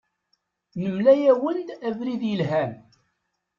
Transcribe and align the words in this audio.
Nemla-awen-d 0.81 1.69
abrid 1.87 2.21
yelhan. 2.29 2.71